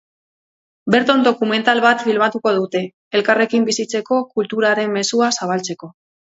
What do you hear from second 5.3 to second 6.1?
zabaltzeko.